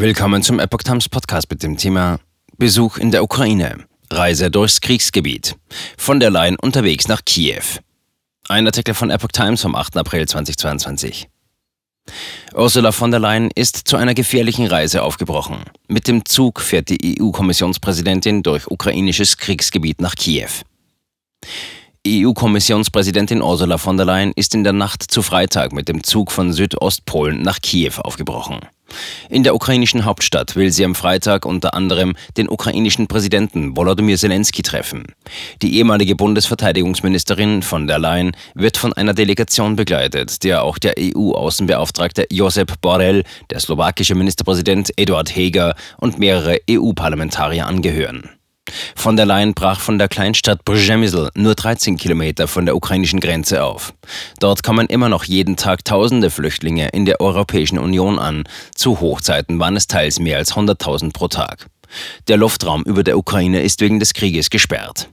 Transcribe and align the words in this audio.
Willkommen 0.00 0.44
zum 0.44 0.60
Epoch 0.60 0.84
Times 0.84 1.08
Podcast 1.08 1.50
mit 1.50 1.64
dem 1.64 1.76
Thema 1.76 2.20
Besuch 2.56 2.98
in 2.98 3.10
der 3.10 3.24
Ukraine. 3.24 3.84
Reise 4.12 4.48
durchs 4.48 4.80
Kriegsgebiet. 4.80 5.56
Von 5.96 6.20
der 6.20 6.30
Leyen 6.30 6.54
unterwegs 6.54 7.08
nach 7.08 7.24
Kiew. 7.24 7.64
Ein 8.48 8.66
Artikel 8.66 8.94
von 8.94 9.10
Epoch 9.10 9.32
Times 9.32 9.60
vom 9.60 9.74
8. 9.74 9.96
April 9.96 10.28
2022. 10.28 11.28
Ursula 12.54 12.92
von 12.92 13.10
der 13.10 13.18
Leyen 13.18 13.50
ist 13.56 13.88
zu 13.88 13.96
einer 13.96 14.14
gefährlichen 14.14 14.68
Reise 14.68 15.02
aufgebrochen. 15.02 15.64
Mit 15.88 16.06
dem 16.06 16.24
Zug 16.24 16.60
fährt 16.60 16.90
die 16.90 17.20
EU-Kommissionspräsidentin 17.20 18.44
durch 18.44 18.68
ukrainisches 18.68 19.36
Kriegsgebiet 19.36 20.00
nach 20.00 20.14
Kiew. 20.14 20.62
EU-Kommissionspräsidentin 22.06 23.42
Ursula 23.42 23.78
von 23.78 23.96
der 23.96 24.06
Leyen 24.06 24.32
ist 24.36 24.54
in 24.54 24.64
der 24.64 24.72
Nacht 24.72 25.02
zu 25.02 25.22
Freitag 25.22 25.72
mit 25.72 25.88
dem 25.88 26.04
Zug 26.04 26.30
von 26.30 26.52
Südostpolen 26.52 27.42
nach 27.42 27.60
Kiew 27.60 27.94
aufgebrochen. 27.98 28.60
In 29.28 29.44
der 29.44 29.54
ukrainischen 29.54 30.04
Hauptstadt 30.04 30.56
will 30.56 30.72
sie 30.72 30.84
am 30.84 30.94
Freitag 30.94 31.44
unter 31.44 31.74
anderem 31.74 32.16
den 32.36 32.48
ukrainischen 32.48 33.06
Präsidenten 33.06 33.76
Volodymyr 33.76 34.16
Zelensky 34.16 34.62
treffen. 34.62 35.04
Die 35.60 35.76
ehemalige 35.76 36.16
Bundesverteidigungsministerin 36.16 37.62
von 37.62 37.86
der 37.86 37.98
Leyen 37.98 38.32
wird 38.54 38.76
von 38.76 38.92
einer 38.94 39.14
Delegation 39.14 39.76
begleitet, 39.76 40.42
der 40.44 40.62
auch 40.62 40.78
der 40.78 40.94
EU-Außenbeauftragte 40.98 42.26
Josep 42.30 42.80
Borrell, 42.80 43.24
der 43.50 43.60
slowakische 43.60 44.14
Ministerpräsident 44.14 44.90
Eduard 44.96 45.34
Heger 45.34 45.74
und 45.98 46.18
mehrere 46.18 46.58
EU-Parlamentarier 46.70 47.66
angehören. 47.66 48.30
Von 48.96 49.16
der 49.16 49.26
Leyen 49.26 49.54
brach 49.54 49.80
von 49.80 49.98
der 49.98 50.08
Kleinstadt 50.08 50.64
Przemysl 50.64 51.30
nur 51.34 51.54
13 51.54 51.96
Kilometer 51.96 52.48
von 52.48 52.66
der 52.66 52.76
ukrainischen 52.76 53.20
Grenze 53.20 53.64
auf. 53.64 53.94
Dort 54.40 54.62
kommen 54.62 54.86
immer 54.86 55.08
noch 55.08 55.24
jeden 55.24 55.56
Tag 55.56 55.84
tausende 55.84 56.30
Flüchtlinge 56.30 56.88
in 56.88 57.04
der 57.04 57.20
Europäischen 57.20 57.78
Union 57.78 58.18
an. 58.18 58.44
Zu 58.74 59.00
Hochzeiten 59.00 59.58
waren 59.58 59.76
es 59.76 59.86
teils 59.86 60.18
mehr 60.18 60.38
als 60.38 60.54
100.000 60.54 61.12
pro 61.12 61.28
Tag. 61.28 61.66
Der 62.28 62.36
Luftraum 62.36 62.82
über 62.84 63.02
der 63.02 63.18
Ukraine 63.18 63.62
ist 63.62 63.80
wegen 63.80 64.00
des 64.00 64.14
Krieges 64.14 64.50
gesperrt. 64.50 65.08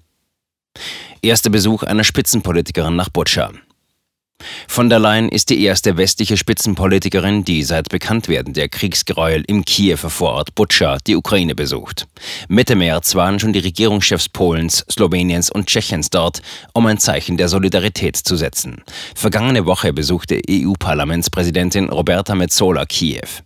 Erster 1.22 1.50
Besuch 1.50 1.84
einer 1.84 2.04
Spitzenpolitikerin 2.04 2.96
nach 2.96 3.10
Butscha. 3.10 3.52
Von 4.68 4.90
der 4.90 5.00
Leyen 5.00 5.30
ist 5.30 5.50
die 5.50 5.64
erste 5.64 5.96
westliche 5.96 6.36
Spitzenpolitikerin, 6.36 7.46
die 7.46 7.64
seit 7.64 7.90
Bekanntwerden 7.90 8.54
der 8.54 8.68
Kriegsgräuel 8.68 9.44
im 9.48 9.64
Kiewer 9.64 10.10
Vorort 10.10 10.54
Butscha 10.54 10.98
die 11.08 11.16
Ukraine 11.16 11.56
besucht. 11.56 12.08
Mitte 12.50 12.76
März 12.76 13.16
waren 13.16 13.40
schon 13.40 13.54
die 13.54 13.60
Regierungschefs 13.60 14.28
Polens, 14.28 14.86
Sloweniens 14.92 15.50
und 15.50 15.68
Tschechiens 15.68 16.10
dort, 16.10 16.42
um 16.74 16.86
ein 16.88 16.98
Zeichen 16.98 17.38
der 17.38 17.48
Solidarität 17.48 18.18
zu 18.18 18.36
setzen. 18.36 18.84
Vergangene 19.16 19.66
Woche 19.66 19.94
besuchte 19.94 20.42
EU-Parlamentspräsidentin 20.50 21.90
Roberta 21.90 22.36
Metsola 22.36 22.86
Kiew. 22.86 23.45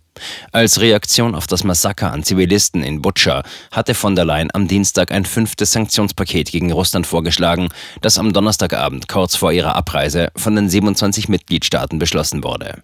Als 0.52 0.80
Reaktion 0.80 1.34
auf 1.34 1.46
das 1.46 1.64
Massaker 1.64 2.12
an 2.12 2.22
Zivilisten 2.22 2.82
in 2.82 3.02
Butscha 3.02 3.42
hatte 3.70 3.94
von 3.94 4.16
der 4.16 4.24
Leyen 4.24 4.50
am 4.52 4.68
Dienstag 4.68 5.12
ein 5.12 5.24
fünftes 5.24 5.72
Sanktionspaket 5.72 6.50
gegen 6.50 6.72
Russland 6.72 7.06
vorgeschlagen, 7.06 7.68
das 8.00 8.18
am 8.18 8.32
Donnerstagabend 8.32 9.08
kurz 9.08 9.36
vor 9.36 9.52
ihrer 9.52 9.76
Abreise 9.76 10.28
von 10.36 10.56
den 10.56 10.68
27 10.68 11.28
Mitgliedstaaten 11.28 11.98
beschlossen 11.98 12.44
wurde. 12.44 12.82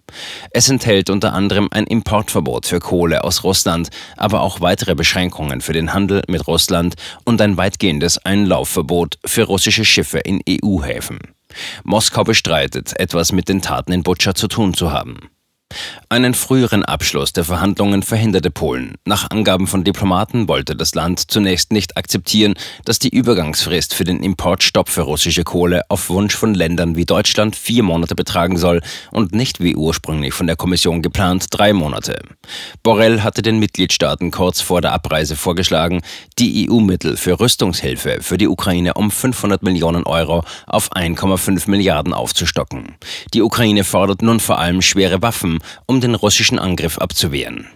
Es 0.51 0.69
enthält 0.69 1.09
unter 1.09 1.33
anderem 1.33 1.67
ein 1.71 1.85
Importverbot 1.85 2.65
für 2.65 2.79
Kohle 2.79 3.23
aus 3.23 3.43
Russland, 3.43 3.89
aber 4.15 4.41
auch 4.41 4.61
weitere 4.61 4.95
Beschränkungen 4.95 5.61
für 5.61 5.73
den 5.73 5.93
Handel 5.93 6.23
mit 6.27 6.47
Russland 6.47 6.95
und 7.23 7.41
ein 7.41 7.57
weitgehendes 7.57 8.17
Einlaufverbot 8.25 9.19
für 9.25 9.43
russische 9.43 9.85
Schiffe 9.85 10.19
in 10.19 10.41
EU-Häfen. 10.47 11.19
Moskau 11.83 12.23
bestreitet, 12.23 12.99
etwas 12.99 13.31
mit 13.31 13.49
den 13.49 13.61
Taten 13.61 13.91
in 13.91 14.03
Butscha 14.03 14.35
zu 14.35 14.47
tun 14.47 14.73
zu 14.73 14.91
haben. 14.91 15.29
Einen 16.09 16.33
früheren 16.33 16.85
Abschluss 16.85 17.33
der 17.33 17.43
Verhandlungen 17.43 18.01
verhinderte 18.01 18.49
Polen. 18.49 18.95
Nach 19.03 19.29
Angaben 19.29 19.67
von 19.67 19.83
Diplomaten 19.83 20.47
wollte 20.47 20.73
das 20.73 20.95
Land 20.95 21.29
zunächst 21.29 21.73
nicht 21.73 21.97
akzeptieren, 21.97 22.53
dass 22.85 22.97
die 22.97 23.09
Übergangsfrist 23.09 23.93
für 23.93 24.05
den 24.05 24.23
Importstopp 24.23 24.87
für 24.87 25.01
russische 25.01 25.43
Kohle 25.43 25.81
auf 25.89 26.09
Wunsch 26.09 26.33
von 26.33 26.53
Ländern 26.53 26.95
wie 26.95 27.03
Deutschland 27.03 27.57
vier 27.57 27.83
Monate 27.83 28.15
betragen 28.15 28.57
soll 28.57 28.81
und 29.11 29.33
nicht 29.33 29.59
wie 29.59 29.75
ursprünglich 29.75 30.33
von 30.33 30.47
der 30.47 30.55
Kommission 30.55 31.01
geplant 31.01 31.47
drei 31.49 31.73
Monate. 31.73 32.21
Borrell 32.83 33.21
hatte 33.21 33.41
den 33.41 33.59
Mitgliedstaaten 33.59 34.31
kurz 34.31 34.61
vor 34.61 34.79
der 34.79 34.93
Abreise 34.93 35.35
vorgeschlagen, 35.35 36.01
die 36.39 36.69
EU-Mittel 36.69 37.17
für 37.17 37.37
Rüstungshilfe 37.37 38.19
für 38.21 38.37
die 38.37 38.47
Ukraine 38.47 38.93
um 38.93 39.11
500 39.11 39.61
Millionen 39.61 40.05
Euro 40.05 40.45
auf 40.67 40.89
1,5 40.93 41.69
Milliarden 41.69 42.13
aufzustocken. 42.13 42.95
Die 43.33 43.41
Ukraine 43.41 43.83
fordert 43.83 44.21
nun 44.21 44.39
vor 44.39 44.59
allem 44.59 44.81
schwere 44.81 45.21
Waffen, 45.21 45.56
um 45.85 46.01
den 46.01 46.15
russischen 46.15 46.59
Angriff 46.59 46.97
abzuwehren. 46.97 47.67